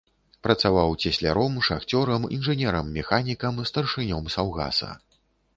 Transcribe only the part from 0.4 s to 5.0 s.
Працаваў цесляром, шахцёрам, інжынерам-механікам, старшынём саўгаса.